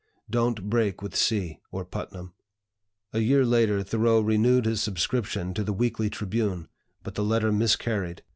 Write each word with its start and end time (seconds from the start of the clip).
Don't 0.31 0.67
break 0.67 1.03
with 1.03 1.15
C. 1.15 1.59
or 1.71 1.85
Putnam." 1.85 2.33
A 3.13 3.19
year 3.19 3.45
later, 3.45 3.83
Thoreau 3.83 4.19
renewed 4.19 4.65
his 4.65 4.81
subscription 4.81 5.53
to 5.53 5.63
the 5.63 5.73
"Weekly 5.73 6.09
Tribune," 6.09 6.69
but 7.03 7.13
the 7.13 7.23
letter 7.23 7.51
miscarried. 7.51 8.23